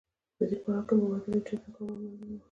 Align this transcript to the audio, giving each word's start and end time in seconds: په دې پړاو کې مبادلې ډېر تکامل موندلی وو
په 0.37 0.43
دې 0.49 0.57
پړاو 0.63 0.85
کې 0.87 0.93
مبادلې 0.99 1.39
ډېر 1.45 1.57
تکامل 1.63 1.95
موندلی 2.01 2.29
وو 2.35 2.37